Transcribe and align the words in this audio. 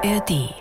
ARD. 0.00 0.54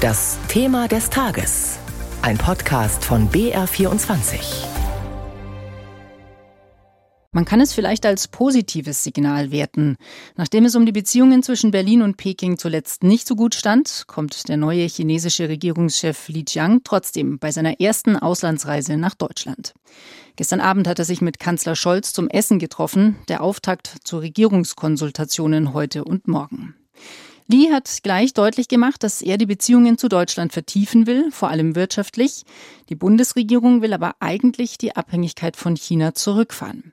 Das 0.00 0.38
Thema 0.46 0.86
des 0.86 1.10
Tages. 1.10 1.78
Ein 2.22 2.38
Podcast 2.38 3.04
von 3.04 3.28
BR24. 3.28 4.38
Man 7.32 7.44
kann 7.44 7.60
es 7.60 7.72
vielleicht 7.72 8.06
als 8.06 8.28
positives 8.28 9.02
Signal 9.02 9.50
werten. 9.50 9.96
Nachdem 10.36 10.64
es 10.64 10.76
um 10.76 10.86
die 10.86 10.92
Beziehungen 10.92 11.42
zwischen 11.42 11.72
Berlin 11.72 12.02
und 12.02 12.16
Peking 12.16 12.56
zuletzt 12.56 13.02
nicht 13.02 13.26
so 13.26 13.34
gut 13.34 13.56
stand, 13.56 14.04
kommt 14.06 14.48
der 14.48 14.56
neue 14.56 14.86
chinesische 14.86 15.48
Regierungschef 15.48 16.28
Li 16.28 16.44
Jiang 16.46 16.82
trotzdem 16.84 17.40
bei 17.40 17.50
seiner 17.50 17.80
ersten 17.80 18.16
Auslandsreise 18.16 18.96
nach 18.96 19.16
Deutschland. 19.16 19.74
Gestern 20.36 20.60
Abend 20.60 20.86
hat 20.86 21.00
er 21.00 21.04
sich 21.04 21.20
mit 21.20 21.40
Kanzler 21.40 21.74
Scholz 21.74 22.12
zum 22.12 22.28
Essen 22.28 22.60
getroffen, 22.60 23.16
der 23.26 23.42
Auftakt 23.42 23.92
zu 24.04 24.18
Regierungskonsultationen 24.18 25.74
heute 25.74 26.04
und 26.04 26.28
morgen. 26.28 26.76
Li 27.46 27.68
hat 27.70 28.00
gleich 28.02 28.32
deutlich 28.32 28.68
gemacht, 28.68 29.02
dass 29.02 29.20
er 29.20 29.36
die 29.36 29.46
Beziehungen 29.46 29.98
zu 29.98 30.08
Deutschland 30.08 30.52
vertiefen 30.52 31.06
will, 31.06 31.30
vor 31.30 31.50
allem 31.50 31.74
wirtschaftlich. 31.74 32.44
Die 32.88 32.94
Bundesregierung 32.94 33.82
will 33.82 33.92
aber 33.92 34.16
eigentlich 34.20 34.78
die 34.78 34.96
Abhängigkeit 34.96 35.56
von 35.56 35.76
China 35.76 36.14
zurückfahren. 36.14 36.92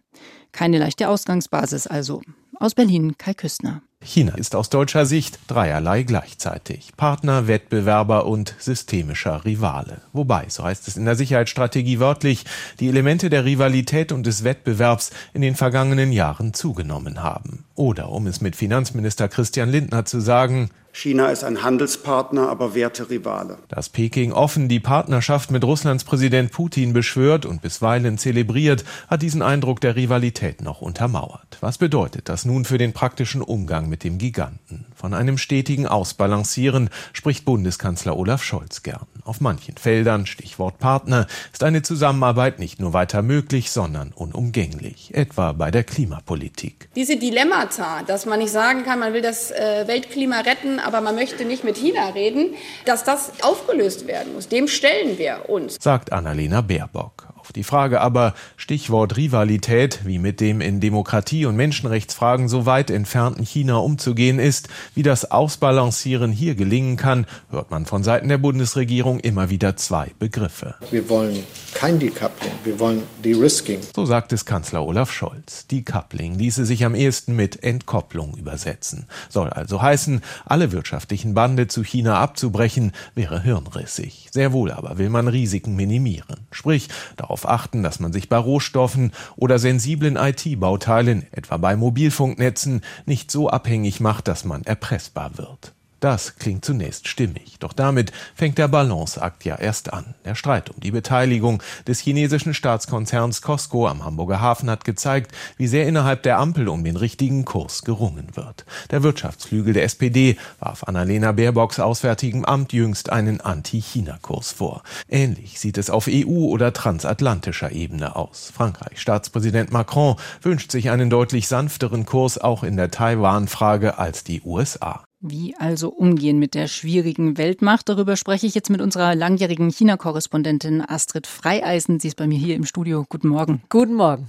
Keine 0.52 0.77
leichte 0.77 1.08
Ausgangsbasis 1.08 1.88
also. 1.88 2.22
Aus 2.60 2.76
Berlin 2.76 3.18
Kai 3.18 3.34
Küstner. 3.34 3.82
China 4.04 4.36
ist 4.36 4.55
aus 4.55 4.70
deutscher 4.70 5.05
Sicht 5.05 5.40
dreierlei 5.48 6.04
gleichzeitig. 6.04 6.91
Partner, 6.98 7.48
Wettbewerber 7.48 8.26
und 8.26 8.55
systemischer 8.58 9.46
Rivale. 9.46 10.02
Wobei, 10.12 10.46
so 10.50 10.64
heißt 10.64 10.88
es 10.88 10.98
in 10.98 11.05
der 11.05 11.16
Sicherheitsstrategie 11.16 12.00
wörtlich, 12.00 12.46
die 12.80 12.88
Elemente 12.88 13.30
der 13.30 13.46
Rivalität 13.46 14.12
und 14.12 14.26
des 14.26 14.44
Wettbewerbs 14.44 15.12
in 15.34 15.41
den 15.41 15.55
vergangenen 15.55 16.12
Jahren 16.12 16.54
zugenommen 16.54 17.22
haben. 17.22 17.66
Oder, 17.76 18.10
um 18.10 18.27
es 18.27 18.41
mit 18.41 18.55
Finanzminister 18.55 19.27
Christian 19.27 19.70
Lindner 19.70 20.05
zu 20.05 20.20
sagen, 20.20 20.72
China 20.94 21.28
ist 21.30 21.44
ein 21.44 21.64
Handelspartner, 21.64 22.50
aber 22.50 22.76
Werterivale. 22.76 23.58
Dass 23.70 23.90
Peking 23.90 24.34
offen 24.34 24.68
die 24.68 24.80
Partnerschaft 24.80 25.50
mit 25.50 25.64
Russlands 25.64 26.04
Präsident 26.04 26.52
Putin 26.52 26.94
beschwört 26.94 27.46
und 27.46 27.62
bisweilen 27.62 28.18
zelebriert, 28.18 28.84
hat 29.08 29.22
diesen 29.22 29.42
Eindruck 29.42 29.80
der 29.82 29.96
Rivalität 29.96 30.62
noch 30.62 30.82
untermauert. 30.82 31.58
Was 31.62 31.78
bedeutet 31.78 32.28
das 32.28 32.46
nun 32.46 32.66
für 32.66 32.78
den 32.78 32.94
praktischen 32.94 33.42
Umgang 33.42 33.88
mit 33.88 34.04
dem 34.04 34.18
Giganten? 34.18 34.86
Von 34.96 35.14
einem 35.14 35.38
stetigen 35.38 35.88
Ausbalancieren 35.88 36.90
spricht 37.14 37.46
Bundeskanzler 37.46 38.18
Olaf 38.18 38.44
Scholz 38.44 38.84
gern. 38.84 39.08
Auf 39.24 39.40
manchen 39.40 39.78
Feldern, 39.78 40.26
Stichwort 40.26 40.80
Partner, 40.80 41.28
ist 41.54 41.64
eine 41.64 41.82
Zusammenarbeit 41.82 42.60
nicht 42.60 42.80
nur 42.80 42.94
weiter 42.94 43.22
möglich, 43.22 43.72
sondern 43.72 44.12
unumgänglich, 44.14 45.14
etwa 45.14 45.54
bei 45.54 45.72
der 45.72 45.84
Klimapolitik. 45.84 46.90
Diese 46.96 47.18
Dilemmata, 47.18 48.04
dass 48.04 48.26
man 48.26 48.40
nicht 48.40 48.52
sagen 48.52 48.84
kann, 48.84 49.00
man 49.00 49.14
will 49.14 49.22
das 49.22 49.52
äh, 49.52 49.86
Weltklima 49.88 50.42
retten, 50.42 50.80
aber 50.85 51.01
man 51.01 51.15
möchte 51.15 51.46
nicht 51.46 51.63
mit 51.63 51.77
China 51.77 52.10
reden, 52.10 52.55
dass 52.85 53.04
das 53.04 53.32
aufgelöst 53.41 54.07
werden 54.07 54.34
muss. 54.34 54.48
Dem 54.48 54.68
stellen 54.68 55.18
wir 55.18 55.49
uns. 55.49 55.77
Sagt 55.79 56.12
Annalena 56.12 56.62
Baerbock. 56.62 57.27
Auf 57.52 57.54
die 57.54 57.63
Frage 57.66 57.99
aber, 57.99 58.34
Stichwort 58.55 59.18
Rivalität, 59.18 60.05
wie 60.05 60.20
mit 60.20 60.40
dem 60.40 60.62
in 60.62 60.80
Demokratie- 60.80 61.46
und 61.46 61.57
Menschenrechtsfragen 61.57 62.48
so 62.48 62.66
weit 62.66 62.90
entfernten 62.90 63.44
China 63.44 63.76
umzugehen 63.76 64.40
ist, 64.40 64.69
wie 64.96 65.03
das 65.03 65.31
Ausbalancieren 65.31 66.31
hier 66.31 66.56
gelingen 66.56 66.96
kann, 66.96 67.25
hört 67.50 67.69
man 67.69 67.85
von 67.85 68.06
Seiten 68.06 68.29
der 68.29 68.38
Bundesregierung 68.38 69.19
immer 69.19 69.50
wieder 69.50 69.75
zwei 69.75 70.12
Begriffe. 70.18 70.75
Wir 70.91 71.09
wollen 71.09 71.44
kein 71.74 72.00
Decoupling, 72.00 72.53
wir 72.63 72.79
wollen 72.79 73.03
De-Risking. 73.22 73.81
So 73.94 74.06
sagt 74.06 74.31
es 74.31 74.46
Kanzler 74.46 74.85
Olaf 74.85 75.12
Scholz. 75.12 75.68
Decoupling 75.68 76.35
ließe 76.35 76.66
sich 76.66 76.85
am 76.85 76.96
ehesten 76.96 77.35
mit 77.35 77.63
Entkopplung 77.63 78.38
übersetzen. 78.38 79.07
Soll 79.28 79.50
also 79.50 79.81
heißen, 79.81 80.22
alle 80.46 80.72
wirtschaftlichen 80.72 81.34
Bande 81.34 81.68
zu 81.68 81.84
China 81.84 82.22
abzubrechen, 82.22 82.94
wäre 83.13 83.41
hirnrissig. 83.41 84.29
Sehr 84.31 84.53
wohl 84.53 84.72
aber 84.72 84.97
will 84.97 85.09
man 85.09 85.28
Risiken 85.28 85.75
minimieren. 85.75 86.47
Sprich, 86.51 86.88
darauf 87.18 87.41
achten, 87.46 87.84
dass 87.84 88.00
man 88.00 88.13
sich 88.13 88.29
bei 88.29 88.38
Rohstoffen 88.38 89.12
oder 89.35 89.59
sensiblen 89.59 90.16
IT-Bauteilen, 90.16 91.25
etwa 91.31 91.57
bei 91.57 91.75
Mobilfunknetzen, 91.75 92.81
nicht 93.06 93.31
so 93.31 93.50
abhängig 93.50 94.00
macht, 94.00 94.28
dass 94.28 94.46
man 94.46 94.63
erpressbar 94.63 95.38
wird. 95.38 95.74
Das 96.01 96.35
klingt 96.38 96.66
zunächst 96.66 97.07
stimmig, 97.07 97.57
doch 97.59 97.73
damit 97.73 98.12
fängt 98.34 98.57
der 98.57 98.67
Balanceakt 98.67 99.45
ja 99.45 99.56
erst 99.56 99.94
an. 99.94 100.16
Der 100.25 100.34
Streit 100.34 100.72
um 100.72 100.79
die 100.79 100.89
Beteiligung 100.89 101.62
des 101.88 102.00
chinesischen 102.00 102.56
Staatskonzerns 102.56 103.44
Costco 103.44 103.88
am 103.88 104.03
Hamburger 104.03 104.41
Hafen 104.41 104.67
hat 104.72 104.84
gezeigt, 104.84 105.31
wie 105.57 105.67
sehr 105.67 105.88
innerhalb 105.88 106.23
der 106.23 106.39
Ampel 106.39 106.69
um 106.69 106.84
den 106.84 106.95
richtigen 106.95 107.45
Kurs 107.45 107.84
gerungen 107.84 108.29
wird. 108.34 108.66
Der 108.89 109.03
Wirtschaftsflügel 109.03 109.75
der 109.75 109.84
SPD 109.84 110.38
warf 110.59 110.85
Annalena 110.85 111.34
Baerbocks 111.34 111.79
Auswärtigem 111.79 112.45
Amt 112.45 112.73
jüngst 112.73 113.12
einen 113.12 113.39
Anti-China-Kurs 113.39 114.53
vor. 114.53 114.81
Ähnlich 115.07 115.59
sieht 115.59 115.78
es 115.78 115.91
auf 115.91 116.07
EU- 116.09 116.50
oder 116.50 116.73
transatlantischer 116.73 117.73
Ebene 117.73 118.16
aus. 118.16 118.51
Frankreichs 118.51 119.01
Staatspräsident 119.01 119.72
Macron 119.72 120.16
wünscht 120.41 120.72
sich 120.72 120.89
einen 120.89 121.12
deutlich 121.12 121.47
sanfteren 121.47 122.07
Kurs 122.07 122.39
auch 122.39 122.63
in 122.63 122.75
der 122.75 122.89
Taiwan-Frage 122.89 124.00
als 124.00 124.23
die 124.23 124.41
USA. 124.41 125.03
Wie 125.23 125.55
also 125.55 125.89
umgehen 125.89 126.39
mit 126.39 126.55
der 126.55 126.67
schwierigen 126.67 127.37
Weltmacht? 127.37 127.87
Darüber 127.87 128.15
spreche 128.15 128.47
ich 128.47 128.55
jetzt 128.55 128.71
mit 128.71 128.81
unserer 128.81 129.13
langjährigen 129.13 129.69
China-Korrespondentin 129.69 130.81
Astrid 130.81 131.27
Freieisen. 131.27 131.99
Sie 131.99 132.07
ist 132.07 132.15
bei 132.15 132.25
mir 132.25 132.39
hier 132.39 132.55
im 132.55 132.65
Studio. 132.65 133.05
Guten 133.07 133.27
Morgen. 133.27 133.61
Guten 133.69 133.93
Morgen. 133.93 134.27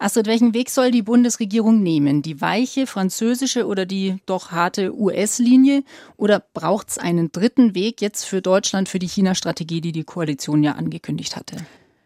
Astrid, 0.00 0.26
welchen 0.26 0.52
Weg 0.52 0.70
soll 0.70 0.90
die 0.90 1.02
Bundesregierung 1.02 1.84
nehmen? 1.84 2.22
Die 2.22 2.40
weiche 2.40 2.88
französische 2.88 3.68
oder 3.68 3.86
die 3.86 4.16
doch 4.26 4.50
harte 4.50 4.98
US-Linie? 4.98 5.84
Oder 6.16 6.42
braucht 6.54 6.88
es 6.88 6.98
einen 6.98 7.30
dritten 7.30 7.76
Weg 7.76 8.00
jetzt 8.00 8.24
für 8.24 8.42
Deutschland 8.42 8.88
für 8.88 8.98
die 8.98 9.06
China-Strategie, 9.06 9.80
die 9.80 9.92
die 9.92 10.02
Koalition 10.02 10.64
ja 10.64 10.72
angekündigt 10.72 11.36
hatte? 11.36 11.54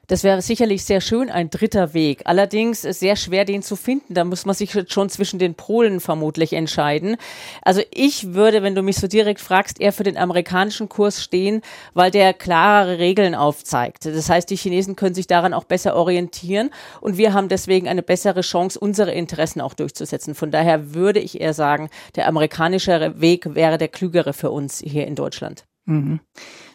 Das 0.07 0.23
wäre 0.23 0.43
sicherlich 0.43 0.85
sehr 0.85 1.01
schön, 1.01 1.31
ein 1.31 1.51
dritter 1.51 1.95
Weg. 1.95 2.23
Allerdings 2.25 2.85
ist 2.85 3.01
sehr 3.01 3.17
schwer, 3.17 3.45
den 3.45 3.63
zu 3.63 3.77
finden. 3.77 4.15
Da 4.15 4.25
muss 4.25 4.45
man 4.45 4.55
sich 4.55 4.77
schon 4.89 5.09
zwischen 5.09 5.39
den 5.39 5.55
Polen 5.55 6.01
vermutlich 6.01 6.53
entscheiden. 6.53 7.17
Also 7.63 7.81
ich 7.91 8.35
würde, 8.35 8.63
wenn 8.63 8.75
du 8.75 8.83
mich 8.83 8.97
so 8.97 9.07
direkt 9.07 9.41
fragst, 9.41 9.81
eher 9.81 9.93
für 9.93 10.03
den 10.03 10.19
amerikanischen 10.19 10.89
Kurs 10.89 11.23
stehen, 11.23 11.63
weil 11.95 12.11
der 12.11 12.35
klarere 12.35 12.99
Regeln 12.99 13.35
aufzeigt. 13.35 14.05
Das 14.05 14.29
heißt, 14.29 14.51
die 14.51 14.57
Chinesen 14.57 14.97
können 14.97 15.15
sich 15.15 15.27
daran 15.27 15.55
auch 15.55 15.65
besser 15.65 15.97
orientieren 15.97 16.71
und 17.01 17.17
wir 17.17 17.33
haben 17.33 17.49
deswegen 17.49 17.89
eine 17.89 18.03
bessere 18.03 18.43
Chance, 18.43 18.79
unsere 18.79 19.13
Interessen 19.13 19.61
auch 19.61 19.75
durchzusetzen. 19.75 20.35
Von 20.35 20.51
daher 20.51 20.95
würde 20.95 21.21
ich 21.21 21.41
eher 21.41 21.55
sagen, 21.55 21.89
der 22.17 22.29
amerikanische 22.29 23.15
Weg 23.21 23.55
wäre 23.55 23.79
der 23.79 23.89
klügere 23.89 24.33
für 24.33 24.51
uns 24.51 24.83
hier 24.85 25.07
in 25.07 25.15
Deutschland. 25.15 25.65
Mhm. 25.87 26.21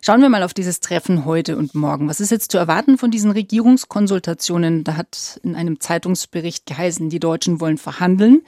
Schauen 0.02 0.22
wir 0.22 0.30
mal 0.30 0.44
auf 0.44 0.54
dieses 0.54 0.80
Treffen 0.80 1.26
heute 1.26 1.58
und 1.58 1.76
morgen. 1.76 2.08
Was 2.08 2.20
ist 2.20 2.30
jetzt 2.30 2.52
zu 2.52 2.58
erwarten 2.58 2.98
von 2.98 3.12
diesen 3.12 3.32
Regierungskonsultationen? 3.32 4.84
Da 4.84 4.96
hat 4.96 5.40
in 5.44 5.56
einem 5.56 5.80
Zeitungsbericht 5.80 6.66
geheißen, 6.66 7.10
die 7.10 7.20
Deutschen 7.20 7.60
wollen 7.60 7.78
verhandeln, 7.78 8.42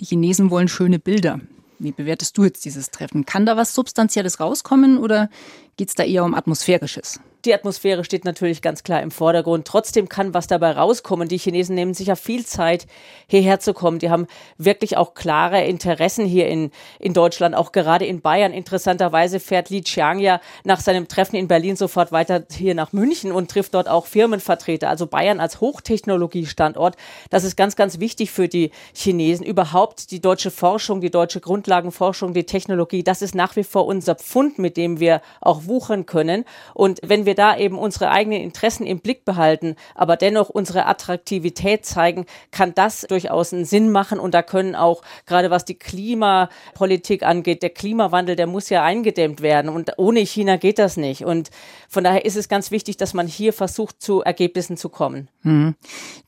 die 0.00 0.04
Chinesen 0.04 0.50
wollen 0.50 0.68
schöne 0.68 0.98
Bilder. 0.98 1.40
Wie 1.78 1.92
bewertest 1.92 2.36
du 2.36 2.44
jetzt 2.44 2.64
dieses 2.64 2.90
Treffen? 2.90 3.24
Kann 3.24 3.46
da 3.46 3.56
was 3.56 3.74
Substanzielles 3.74 4.40
rauskommen 4.40 4.98
oder 4.98 5.30
geht 5.78 5.88
es 5.88 5.94
da 5.94 6.02
eher 6.02 6.24
um 6.24 6.34
Atmosphärisches? 6.34 7.20
Die 7.44 7.54
Atmosphäre 7.54 8.02
steht 8.02 8.24
natürlich 8.24 8.62
ganz 8.62 8.82
klar 8.82 9.00
im 9.00 9.12
Vordergrund. 9.12 9.64
Trotzdem 9.64 10.08
kann 10.08 10.34
was 10.34 10.48
dabei 10.48 10.72
rauskommen. 10.72 11.28
Die 11.28 11.38
Chinesen 11.38 11.76
nehmen 11.76 11.94
sich 11.94 12.08
ja 12.08 12.16
viel 12.16 12.44
Zeit, 12.44 12.88
hierher 13.28 13.60
zu 13.60 13.74
kommen. 13.74 14.00
Die 14.00 14.10
haben 14.10 14.26
wirklich 14.56 14.96
auch 14.96 15.14
klare 15.14 15.64
Interessen 15.64 16.26
hier 16.26 16.48
in, 16.48 16.72
in 16.98 17.14
Deutschland, 17.14 17.54
auch 17.54 17.70
gerade 17.70 18.06
in 18.06 18.22
Bayern. 18.22 18.52
Interessanterweise 18.52 19.38
fährt 19.38 19.70
Li 19.70 19.82
Qiang 19.82 20.18
ja 20.18 20.40
nach 20.64 20.80
seinem 20.80 21.06
Treffen 21.06 21.36
in 21.36 21.46
Berlin 21.46 21.76
sofort 21.76 22.10
weiter 22.10 22.44
hier 22.50 22.74
nach 22.74 22.92
München 22.92 23.30
und 23.30 23.48
trifft 23.48 23.74
dort 23.74 23.88
auch 23.88 24.06
Firmenvertreter. 24.06 24.88
Also 24.88 25.06
Bayern 25.06 25.38
als 25.38 25.60
Hochtechnologiestandort, 25.60 26.96
das 27.30 27.44
ist 27.44 27.56
ganz, 27.56 27.76
ganz 27.76 28.00
wichtig 28.00 28.32
für 28.32 28.48
die 28.48 28.72
Chinesen. 28.92 29.46
Überhaupt 29.46 30.10
die 30.10 30.20
deutsche 30.20 30.50
Forschung, 30.50 31.00
die 31.00 31.12
deutsche 31.12 31.40
Grundlagenforschung, 31.40 32.34
die 32.34 32.44
Technologie, 32.44 33.04
das 33.04 33.22
ist 33.22 33.36
nach 33.36 33.54
wie 33.54 33.64
vor 33.64 33.86
unser 33.86 34.16
Pfund, 34.16 34.58
mit 34.58 34.76
dem 34.76 34.98
wir 34.98 35.22
auch 35.40 35.67
wuchern 35.68 36.06
können. 36.06 36.44
Und 36.74 37.00
wenn 37.02 37.26
wir 37.26 37.34
da 37.34 37.56
eben 37.56 37.78
unsere 37.78 38.10
eigenen 38.10 38.40
Interessen 38.40 38.86
im 38.86 39.00
Blick 39.00 39.24
behalten, 39.24 39.76
aber 39.94 40.16
dennoch 40.16 40.48
unsere 40.48 40.86
Attraktivität 40.86 41.84
zeigen, 41.84 42.26
kann 42.50 42.74
das 42.74 43.02
durchaus 43.02 43.52
einen 43.52 43.64
Sinn 43.64 43.90
machen. 43.90 44.18
Und 44.18 44.34
da 44.34 44.42
können 44.42 44.74
auch, 44.74 45.02
gerade 45.26 45.50
was 45.50 45.64
die 45.64 45.74
Klimapolitik 45.74 47.22
angeht, 47.22 47.62
der 47.62 47.70
Klimawandel, 47.70 48.36
der 48.36 48.46
muss 48.46 48.68
ja 48.68 48.84
eingedämmt 48.84 49.42
werden. 49.42 49.70
Und 49.70 49.92
ohne 49.98 50.20
China 50.20 50.56
geht 50.56 50.78
das 50.78 50.96
nicht. 50.96 51.24
Und 51.24 51.50
von 51.88 52.04
daher 52.04 52.24
ist 52.24 52.36
es 52.36 52.48
ganz 52.48 52.70
wichtig, 52.70 52.96
dass 52.96 53.14
man 53.14 53.26
hier 53.26 53.52
versucht, 53.52 54.02
zu 54.02 54.22
Ergebnissen 54.22 54.76
zu 54.76 54.88
kommen. 54.88 55.28
Hm. 55.42 55.74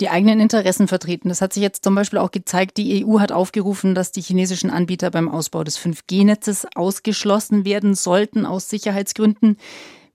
Die 0.01 0.09
eigenen 0.09 0.41
Interessen 0.41 0.89
vertreten. 0.89 1.29
Das 1.29 1.41
hat 1.41 1.53
sich 1.53 1.63
jetzt 1.63 1.85
zum 1.85 1.95
Beispiel 1.95 2.19
auch 2.19 2.31
gezeigt. 2.31 2.77
Die 2.77 3.05
EU 3.05 3.21
hat 3.21 3.33
aufgerufen, 3.33 3.95
dass 3.95 4.13
die 4.13 4.23
chinesischen 4.23 4.71
Anbieter 4.71 5.11
beim 5.11 5.29
Ausbau 5.29 5.65
des 5.65 5.79
5G-Netzes 5.79 6.67
ausgeschlossen 6.75 7.65
werden 7.65 7.95
sollten 7.95 8.47
aus 8.47 8.69
Sicherheitsgründen. 8.69 9.30
gefunden, 9.35 9.57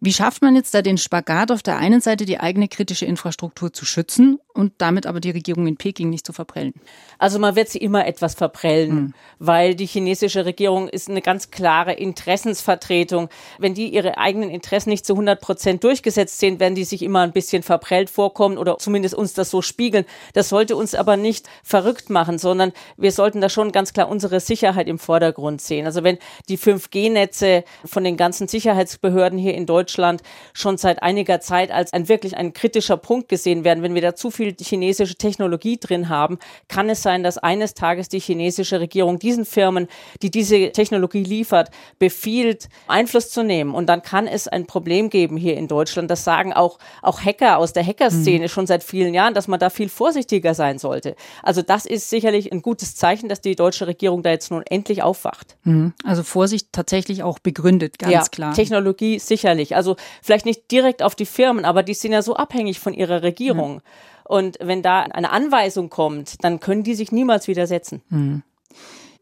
Wie 0.01 0.13
schafft 0.13 0.41
man 0.41 0.55
jetzt 0.55 0.73
da 0.73 0.81
den 0.81 0.97
Spagat, 0.97 1.51
auf 1.51 1.63
der 1.63 1.77
einen 1.77 2.01
Seite 2.01 2.25
die 2.25 2.39
eigene 2.39 2.67
kritische 2.67 3.05
Infrastruktur 3.05 3.71
zu 3.71 3.85
schützen 3.85 4.39
und 4.53 4.73
damit 4.77 5.05
aber 5.05 5.19
die 5.19 5.31
Regierung 5.31 5.67
in 5.67 5.77
Peking 5.77 6.09
nicht 6.09 6.25
zu 6.25 6.33
verprellen? 6.33 6.73
Also 7.17 7.39
man 7.39 7.55
wird 7.55 7.69
sie 7.69 7.77
immer 7.77 8.05
etwas 8.05 8.35
verprellen, 8.35 8.95
mhm. 8.95 9.13
weil 9.39 9.73
die 9.73 9.85
chinesische 9.85 10.45
Regierung 10.45 10.89
ist 10.89 11.09
eine 11.09 11.21
ganz 11.21 11.49
klare 11.49 11.93
Interessensvertretung. 11.93 13.29
Wenn 13.57 13.73
die 13.73 13.87
ihre 13.87 14.17
eigenen 14.17 14.49
Interessen 14.49 14.89
nicht 14.89 15.05
zu 15.05 15.13
100 15.13 15.39
Prozent 15.39 15.83
durchgesetzt 15.83 16.39
sehen, 16.39 16.59
werden 16.59 16.75
die 16.75 16.83
sich 16.83 17.01
immer 17.01 17.21
ein 17.21 17.31
bisschen 17.31 17.63
verprellt 17.63 18.09
vorkommen 18.09 18.57
oder 18.57 18.77
zumindest 18.77 19.15
uns 19.15 19.33
das 19.33 19.49
so 19.49 19.61
spiegeln. 19.61 20.05
Das 20.33 20.49
sollte 20.49 20.75
uns 20.75 20.93
aber 20.93 21.15
nicht 21.15 21.47
verrückt 21.63 22.09
machen, 22.09 22.37
sondern 22.37 22.73
wir 22.97 23.13
sollten 23.13 23.39
da 23.39 23.47
schon 23.47 23.71
ganz 23.71 23.93
klar 23.93 24.09
unsere 24.09 24.41
Sicherheit 24.41 24.87
im 24.87 24.99
Vordergrund 24.99 25.61
sehen. 25.61 25.85
Also 25.85 26.03
wenn 26.03 26.17
die 26.49 26.57
5G-Netze 26.57 27.63
von 27.85 28.03
den 28.03 28.17
ganzen 28.17 28.49
Sicherheitsbehörden 28.49 29.39
hier 29.39 29.53
in 29.53 29.65
Deutschland 29.65 29.84
schon 29.89 30.77
seit 30.77 31.01
einiger 31.03 31.39
Zeit 31.41 31.71
als 31.71 31.93
ein 31.93 32.09
wirklich 32.09 32.37
ein 32.37 32.53
kritischer 32.53 32.97
Punkt 32.97 33.29
gesehen 33.29 33.63
werden, 33.63 33.83
wenn 33.83 33.93
wir 33.93 34.01
da 34.01 34.15
zu 34.15 34.31
viel 34.31 34.55
chinesische 34.59 35.15
Technologie 35.15 35.77
drin 35.77 36.09
haben, 36.09 36.39
kann 36.67 36.89
es 36.89 37.01
sein, 37.01 37.23
dass 37.23 37.37
eines 37.37 37.73
Tages 37.73 38.09
die 38.09 38.19
chinesische 38.19 38.79
Regierung 38.79 39.19
diesen 39.19 39.45
Firmen, 39.45 39.87
die 40.21 40.31
diese 40.31 40.71
Technologie 40.71 41.23
liefert, 41.23 41.71
befiehlt, 41.99 42.69
Einfluss 42.87 43.29
zu 43.29 43.43
nehmen. 43.43 43.73
Und 43.73 43.87
dann 43.87 44.01
kann 44.01 44.27
es 44.27 44.47
ein 44.47 44.65
Problem 44.65 45.09
geben 45.09 45.37
hier 45.37 45.57
in 45.57 45.67
Deutschland. 45.67 46.09
Das 46.11 46.23
sagen 46.23 46.53
auch, 46.53 46.79
auch 47.01 47.21
Hacker 47.21 47.57
aus 47.57 47.73
der 47.73 47.85
Hackerszene 47.85 48.45
mhm. 48.45 48.49
schon 48.49 48.67
seit 48.67 48.83
vielen 48.83 49.13
Jahren, 49.13 49.33
dass 49.33 49.47
man 49.47 49.59
da 49.59 49.69
viel 49.69 49.89
vorsichtiger 49.89 50.53
sein 50.53 50.77
sollte. 50.77 51.15
Also 51.43 51.61
das 51.61 51.85
ist 51.85 52.09
sicherlich 52.09 52.51
ein 52.51 52.61
gutes 52.61 52.95
Zeichen, 52.95 53.29
dass 53.29 53.41
die 53.41 53.55
deutsche 53.55 53.87
Regierung 53.87 54.23
da 54.23 54.31
jetzt 54.31 54.51
nun 54.51 54.63
endlich 54.63 55.03
aufwacht. 55.03 55.57
Mhm. 55.63 55.93
Also 56.03 56.23
Vorsicht 56.23 56.69
tatsächlich 56.71 57.23
auch 57.23 57.39
begründet, 57.39 57.99
ganz 57.99 58.13
ja, 58.13 58.23
klar. 58.23 58.53
Technologie 58.53 59.19
sicherlich. 59.19 59.74
Also 59.75 59.95
vielleicht 60.21 60.45
nicht 60.45 60.71
direkt 60.71 61.03
auf 61.03 61.15
die 61.15 61.25
Firmen, 61.25 61.65
aber 61.65 61.83
die 61.83 61.93
sind 61.93 62.11
ja 62.11 62.21
so 62.21 62.35
abhängig 62.35 62.79
von 62.79 62.93
ihrer 62.93 63.23
Regierung. 63.23 63.75
Mhm. 63.75 63.81
Und 64.27 64.57
wenn 64.59 64.81
da 64.81 65.01
eine 65.01 65.29
Anweisung 65.29 65.89
kommt, 65.89 66.43
dann 66.43 66.59
können 66.59 66.83
die 66.83 66.95
sich 66.95 67.11
niemals 67.11 67.47
widersetzen. 67.47 68.01
Mhm. 68.09 68.41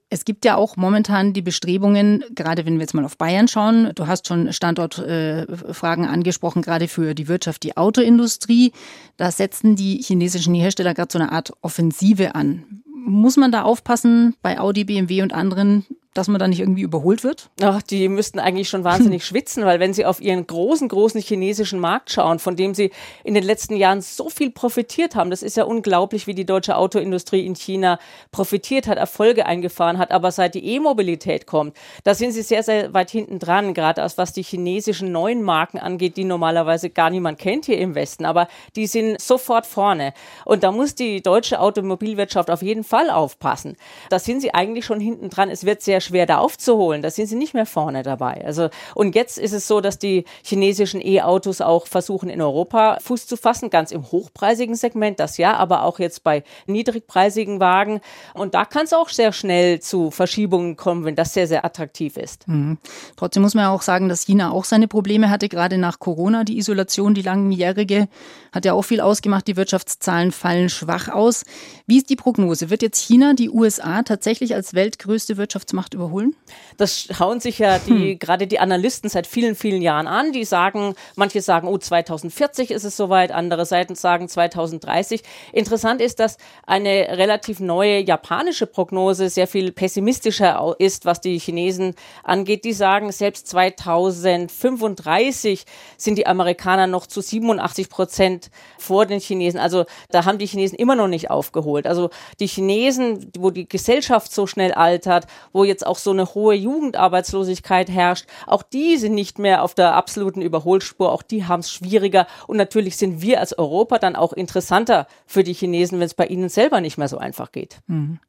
Es 0.10 0.26
gibt 0.26 0.46
ja 0.46 0.58
auch 0.58 0.78
momentan 0.78 1.34
die 1.34 1.42
Bestrebungen, 1.42 2.24
gerade 2.36 2.68
wenn 2.68 2.76
wir 2.76 2.82
jetzt 2.82 2.94
mal 2.94 3.04
auf 3.04 3.18
Bayern 3.18 3.48
schauen, 3.48 3.92
du 3.96 4.06
hast 4.06 4.28
schon 4.28 4.54
Standortfragen 4.54 6.06
äh, 6.06 6.08
angesprochen, 6.08 6.62
gerade 6.62 6.88
für 6.88 7.16
die 7.16 7.28
Wirtschaft, 7.28 7.64
die 7.64 7.76
Autoindustrie. 7.78 8.74
Da 9.18 9.32
setzen 9.32 9.76
die 9.76 10.04
chinesischen 10.04 10.54
Hersteller 10.54 10.94
gerade 10.94 11.12
so 11.12 11.18
eine 11.18 11.32
Art 11.32 11.52
Offensive 11.62 12.36
an. 12.36 12.84
Muss 12.86 13.38
man 13.38 13.52
da 13.52 13.64
aufpassen 13.64 14.36
bei 14.44 14.60
Audi, 14.60 14.84
BMW 14.84 15.24
und 15.24 15.34
anderen, 15.34 15.84
dass 16.14 16.28
man 16.28 16.40
da 16.40 16.48
nicht 16.48 16.60
irgendwie 16.60 16.82
überholt 16.82 17.24
wird? 17.24 17.50
Ach, 17.62 17.82
die 17.82 18.08
müssten 18.08 18.40
eigentlich 18.40 18.70
schon 18.70 18.84
wahnsinnig 18.84 19.26
schwitzen, 19.26 19.66
weil 19.66 19.80
wenn 19.80 19.94
sie 19.94 20.06
auf 20.06 20.22
ihren 20.22 20.46
großen, 20.46 20.88
großen 20.88 21.22
chinesischen 21.22 21.80
Markt 21.80 22.12
schauen, 22.12 22.40
von 22.40 22.56
dem 22.56 22.74
sie 22.74 22.92
in 23.24 23.34
den 23.34 23.44
letzten 23.44 23.76
Jahren 23.76 24.02
so 24.02 24.30
viel 24.30 24.52
profitiert 24.52 25.16
haben, 25.16 25.30
das 25.30 25.44
ist 25.44 25.58
ja 25.58 25.64
unglaublich, 25.64 26.28
wie 26.28 26.34
die 26.34 26.46
deutsche 26.46 26.78
Autoindustrie 26.78 27.46
in 27.46 27.56
China 27.56 28.00
profitiert 28.32 28.88
hat, 28.88 28.98
Erfolge 28.98 29.46
eingefahren 29.46 29.98
hat, 29.98 30.12
aber 30.12 30.32
seit 30.32 30.56
die 30.56 30.66
E-Mobilität 30.66 31.48
kommt, 31.48 31.76
da 32.04 32.14
sind 32.14 32.32
sie 32.32 32.42
sehr, 32.42 32.64
sehr 32.64 32.94
weit 32.94 33.10
hinten 33.10 33.40
dran, 33.40 33.74
gerade 33.74 34.04
was 34.16 34.34
die 34.34 34.44
chinesischen 34.44 35.12
neuen 35.12 35.42
Marken 35.42 35.80
angeht, 35.80 36.18
die 36.18 36.26
normalerweise 36.26 36.90
gar 36.90 37.10
niemand 37.10 37.40
kennt 37.40 37.66
hier 37.66 37.78
im 37.78 37.96
Westen, 37.96 38.26
aber 38.26 38.48
die 38.76 38.88
sind 38.88 39.20
sofort 39.20 39.66
vorne. 39.66 40.14
Und 40.46 40.64
da 40.64 40.72
muss 40.72 40.96
die 40.96 41.22
deutsche 41.22 41.60
Automobilwirtschaft 41.60 42.50
auf 42.50 42.62
jeden 42.62 42.84
Fall 42.84 43.10
aufpassen. 43.10 43.78
Da 44.10 44.20
sind 44.20 44.42
sie 44.42 44.54
eigentlich 44.54 44.86
schon 44.86 45.00
hinten 45.00 45.30
dran. 45.30 45.50
Es 45.50 45.66
wird 45.66 45.82
sehr 45.82 46.02
schwer, 46.04 46.26
da 46.26 46.38
aufzuholen. 46.38 47.02
Da 47.02 47.10
sind 47.10 47.28
sie 47.28 47.36
nicht 47.36 47.54
mehr 47.54 47.66
vorne 47.66 48.04
dabei. 48.04 48.44
Also, 48.46 48.70
und 48.96 49.16
jetzt 49.16 49.38
ist 49.38 49.54
es 49.54 49.68
so, 49.68 49.82
dass 49.82 50.00
die 50.00 50.26
chinesischen 50.44 51.02
E-Autos 51.06 51.62
auch 51.62 51.88
versuchen, 51.88 52.30
in 52.30 52.42
Europa 52.42 52.98
Fuß 53.02 53.28
zu 53.28 53.38
fassen, 53.38 53.70
ganz 53.70 53.92
im 53.92 54.12
hochpreisigen 54.12 54.76
Segment, 54.76 55.20
das 55.20 55.38
ja, 55.38 55.56
aber 55.56 55.84
auch 55.84 56.00
jetzt 56.00 56.24
bei 56.24 56.44
niedrigpreisigen 56.68 57.60
Wagen. 57.60 58.02
Und 58.34 58.54
da 58.54 58.66
kann 58.66 58.86
es 58.86 58.94
auch 58.94 59.10
sehr 59.10 59.32
schnell 59.32 59.80
zu 59.80 60.12
Verschiebungen 60.12 60.76
kommen, 60.76 61.06
wenn 61.06 61.16
das 61.16 61.34
sehr, 61.34 61.48
sehr 61.48 61.66
attraktiv 61.66 62.18
ist. 62.18 62.48
Mhm. 62.48 62.78
Trotzdem 63.16 63.44
muss 63.44 63.54
man 63.54 63.66
ja 63.66 63.72
auch 63.72 63.82
sagen, 63.82 64.10
dass 64.10 64.26
China 64.26 64.52
auch 64.52 64.66
seine 64.66 64.88
Probleme 64.88 65.30
hatte, 65.30 65.50
gerade 65.50 65.78
nach 65.78 66.00
Corona. 66.00 66.44
Die 66.44 66.58
Isolation, 66.58 67.14
die 67.14 67.22
langjährige, 67.22 68.08
hat 68.52 68.66
ja 68.66 68.74
auch 68.74 68.84
viel 68.84 69.02
ausgemacht. 69.02 69.48
Die 69.48 69.58
Wirtschaftszahlen 69.58 70.32
fallen 70.32 70.70
schwach 70.70 71.10
aus. 71.10 71.44
Wie 71.88 71.98
ist 71.98 72.10
die 72.10 72.16
Prognose? 72.16 72.70
Wird 72.70 72.82
jetzt 72.82 73.00
China 73.00 73.34
die 73.34 73.50
USA 73.50 74.04
tatsächlich 74.04 74.56
als 74.56 74.74
weltgrößte 74.74 75.38
Wirtschaftsmacht 75.38 75.93
überholen? 75.94 76.36
Das 76.78 77.08
schauen 77.12 77.40
sich 77.40 77.60
ja 77.60 77.80
die, 77.80 78.14
hm. 78.14 78.20
gerade 78.20 78.48
die 78.48 78.60
Analysten 78.60 79.10
seit 79.10 79.28
vielen, 79.28 79.56
vielen 79.56 79.82
Jahren 79.82 80.08
an. 80.08 80.32
Die 80.32 80.46
sagen, 80.46 80.96
manche 81.16 81.42
sagen, 81.42 81.68
oh, 81.68 81.78
2040 81.78 82.72
ist 82.72 82.84
es 82.84 82.98
soweit, 82.98 83.32
andere 83.32 83.66
Seiten 83.66 83.96
sagen 83.96 84.28
2030. 84.28 85.24
Interessant 85.52 86.02
ist, 86.02 86.20
dass 86.20 86.38
eine 86.66 87.18
relativ 87.18 87.60
neue 87.60 88.00
japanische 88.00 88.68
Prognose 88.68 89.30
sehr 89.30 89.48
viel 89.48 89.72
pessimistischer 89.72 90.76
ist, 90.80 91.06
was 91.06 91.22
die 91.22 91.40
Chinesen 91.40 91.96
angeht. 92.24 92.66
Die 92.66 92.74
sagen, 92.74 93.12
selbst 93.12 93.48
2035 93.48 95.66
sind 95.98 96.18
die 96.18 96.28
Amerikaner 96.28 96.88
noch 96.88 97.08
zu 97.08 97.22
87 97.22 97.90
Prozent 97.90 98.50
vor 98.78 99.06
den 99.06 99.20
Chinesen. 99.20 99.60
Also 99.60 99.86
da 100.10 100.26
haben 100.26 100.38
die 100.38 100.48
Chinesen 100.48 100.78
immer 100.78 100.96
noch 100.96 101.08
nicht 101.08 101.30
aufgeholt. 101.30 101.88
Also 101.88 102.10
die 102.40 102.48
Chinesen, 102.48 103.32
wo 103.38 103.52
die 103.52 103.68
Gesellschaft 103.68 104.34
so 104.34 104.48
schnell 104.48 104.74
altert, 104.74 105.28
wo 105.52 105.64
jetzt 105.64 105.83
auch 105.86 105.98
so 105.98 106.12
eine 106.12 106.34
hohe 106.34 106.56
Jugendarbeitslosigkeit 106.56 107.90
herrscht, 107.90 108.26
auch 108.48 108.64
die 108.64 108.98
sind 108.98 109.14
nicht 109.14 109.40
mehr 109.40 109.64
auf 109.64 109.74
der 109.74 109.96
absoluten 109.96 110.42
Überholspur, 110.42 111.12
auch 111.12 111.24
die 111.24 111.46
haben 111.46 111.62
es 111.62 111.72
schwieriger. 111.72 112.28
Und 112.48 112.58
natürlich 112.58 112.98
sind 112.98 113.22
wir 113.22 113.40
als 113.40 113.58
Europa 113.58 114.00
dann 114.00 114.16
auch 114.16 114.34
interessanter 114.34 115.08
für 115.26 115.44
die 115.44 115.54
Chinesen, 115.54 116.00
wenn 116.00 116.06
es 116.06 116.14
bei 116.14 116.28
ihnen 116.28 116.50
selber 116.50 116.82
nicht 116.82 116.98
mehr 116.98 117.08
so 117.08 117.18
einfach 117.18 117.52
geht. 117.52 117.80
Mhm. 117.88 118.20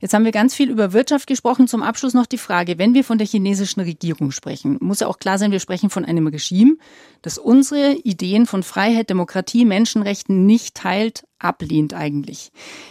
Jetzt 0.00 0.14
haben 0.14 0.24
wir 0.24 0.32
ganz 0.32 0.54
viel 0.54 0.70
über 0.70 0.92
Wirtschaft 0.92 1.26
gesprochen. 1.26 1.68
Zum 1.68 1.82
Abschluss 1.82 2.14
noch 2.14 2.26
die 2.26 2.38
Frage, 2.38 2.78
wenn 2.78 2.94
wir 2.94 3.04
von 3.04 3.18
der 3.18 3.26
chinesischen 3.26 3.80
Regierung 3.80 4.30
sprechen, 4.30 4.78
muss 4.80 5.00
ja 5.00 5.06
auch 5.06 5.18
klar 5.18 5.38
sein, 5.38 5.52
wir 5.52 5.60
sprechen 5.60 5.90
von 5.90 6.04
einem 6.04 6.26
Regime, 6.26 6.76
das 7.20 7.38
unsere 7.38 7.92
Ideen 7.92 8.46
von 8.46 8.62
Freiheit, 8.62 9.10
Demokratie, 9.10 9.64
Menschenrechten 9.64 10.46
nicht 10.46 10.74
teilt, 10.74 11.24
ablehnt 11.42 11.94
eigentlich. 11.94 12.50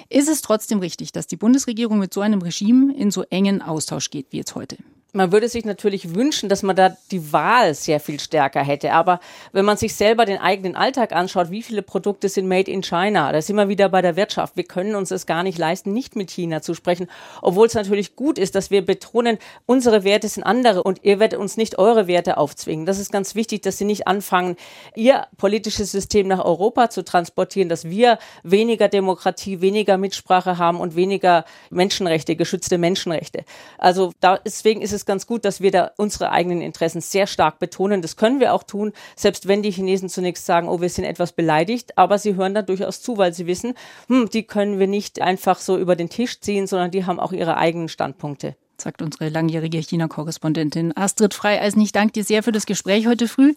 Ist 0.09 0.30
es 0.30 0.42
trotzdem 0.42 0.80
richtig, 0.80 1.12
dass 1.12 1.27
die 1.27 1.38
Bundesregierung 1.38 2.00
mit 2.00 2.13
so 2.13 2.21
einem 2.21 2.42
Regime 2.42 2.94
in 2.95 3.12
so 3.12 3.24
engen 3.24 3.62
Austausch 3.62 4.09
geht 4.09 4.27
wie 4.31 4.38
jetzt 4.38 4.56
heute? 4.56 4.77
Man 5.13 5.31
würde 5.31 5.50
sich 5.50 5.66
natürlich 5.66 6.16
wünschen, 6.16 6.48
dass 6.48 6.63
man 6.63 6.75
da 6.75 6.96
die 7.12 7.34
Wahl 7.34 7.74
sehr 7.74 8.00
viel 8.00 8.19
stärker 8.19 8.63
hätte. 8.63 8.94
Aber 8.94 9.19
wenn 9.52 9.66
man 9.66 9.75
sich 9.75 9.94
selber 9.94 10.25
den 10.25 10.38
eigenen 10.38 10.75
Alltag 10.75 11.12
anschaut, 11.12 11.52
wie 11.52 11.63
viele 11.63 11.81
Produkte 11.81 12.30
sind 12.30 12.48
made 12.48 12.72
in 12.72 12.81
China, 12.81 13.31
da 13.31 13.42
sind 13.42 13.58
wir 13.58 13.68
wieder 13.68 13.90
bei 13.90 14.02
der 14.02 14.16
Wirtschaft. 14.16 14.56
Wir 14.56 14.63
können 14.63 14.96
uns 14.96 15.12
es 15.12 15.25
gar 15.25 15.44
nicht 15.44 15.58
leisten, 15.58 15.92
nicht 15.92 16.16
mit 16.16 16.31
China 16.31 16.62
zu 16.62 16.74
sprechen. 16.74 17.10
Obwohl 17.42 17.68
es 17.68 17.74
natürlich 17.74 18.16
gut 18.16 18.38
ist, 18.38 18.56
dass 18.56 18.71
wir 18.71 18.85
betonen, 18.85 19.38
unsere 19.66 20.06
Werte 20.06 20.30
sind 20.30 20.44
andere 20.44 20.81
und 20.83 21.04
ihr 21.04 21.19
werdet 21.19 21.40
uns 21.40 21.57
nicht 21.57 21.78
eure 21.78 22.07
Werte 22.07 22.38
aufzwingen. 22.38 22.85
Das 22.85 22.97
ist 22.97 23.12
ganz 23.12 23.35
wichtig, 23.35 23.62
dass 23.64 23.78
sie 23.78 23.85
nicht 23.85 24.07
anfangen, 24.07 24.56
ihr 24.95 25.28
politisches 25.38 25.92
System 25.92 26.28
nach 26.30 26.44
Europa 26.44 26.90
zu 26.90 27.04
transportieren, 27.04 27.68
dass 27.68 27.85
wir 27.85 28.18
weniger 28.44 28.88
Demokratie, 28.88 29.59
weniger 29.59 29.97
Mitsprache 29.97 30.57
haben 30.57 30.80
und 30.80 30.95
weniger 30.95 31.44
Menschenrechte, 31.69 32.38
geschützte 32.38 32.78
Menschenrechte. 32.78 33.44
Also 33.78 34.14
deswegen 34.45 34.81
ist 34.81 34.94
es 34.94 35.01
es 35.02 35.06
ganz 35.06 35.28
gut, 35.28 35.46
dass 35.46 35.62
wir 35.62 35.72
da 35.72 35.92
unsere 35.98 36.31
eigenen 36.31 36.62
Interessen 36.62 37.02
sehr 37.02 37.28
stark 37.28 37.60
betonen. 37.60 38.02
Das 38.02 38.16
können 38.16 38.40
wir 38.40 38.54
auch 38.54 38.64
tun, 38.64 38.94
selbst 39.16 39.48
wenn 39.48 39.64
die 39.64 39.72
Chinesen 39.72 40.10
zunächst 40.10 40.46
sagen, 40.46 40.70
oh, 40.70 40.81
wir 40.81 40.90
sind 40.90 41.06
etwas 41.06 41.34
beleidigt, 41.34 41.98
aber 41.98 42.18
sie 42.18 42.36
hören 42.36 42.54
da 42.54 42.62
durchaus 42.62 43.02
zu, 43.02 43.18
weil 43.18 43.34
sie 43.34 43.48
wissen, 43.48 43.74
hm, 44.08 44.30
die 44.30 44.44
können 44.44 44.80
wir 44.80 44.88
nicht 44.88 45.22
einfach 45.22 45.60
so 45.60 45.78
über 45.78 45.96
den 45.96 46.10
Tisch 46.10 46.40
ziehen, 46.40 46.68
sondern 46.68 46.92
die 46.92 47.06
haben 47.06 47.20
auch 47.20 47.34
ihre 47.34 47.58
eigenen 47.58 47.90
Standpunkte 47.90 48.56
sagt 48.81 49.04
unsere 49.04 49.30
langjährige 49.30 49.78
China-Korrespondentin 49.78 50.98
Astrid 50.98 51.36
Freieisen. 51.36 51.84
Ich 51.84 51.92
danke 51.92 52.14
dir 52.14 52.24
sehr 52.24 52.42
für 52.42 52.52
das 52.52 52.66
Gespräch 52.66 53.06
heute 53.06 53.28
früh. 53.28 53.50